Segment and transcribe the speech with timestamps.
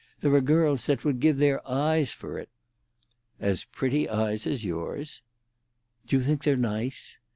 [0.21, 2.49] There are girls that would give their eyes for it."
[3.39, 5.21] "As pretty eyes as yours?"
[6.07, 7.19] "Do you think they're nice?"